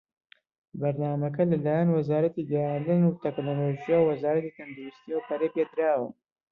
بەرنامەکە 0.79 1.43
لە 1.51 1.57
لایەن 1.65 1.89
وەزارەتی 1.97 2.47
گەیاندن 2.51 3.01
وتەکنەلۆجی 3.05 3.95
و 3.99 3.99
وە 4.01 4.05
وەزارەتی 4.09 4.55
تەندروستییەوە 4.57 5.25
پەرەی 5.27 5.53
پێدراوە. 5.55 6.09